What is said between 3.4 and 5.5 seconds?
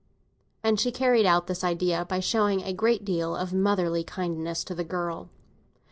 motherly kindness to the girl.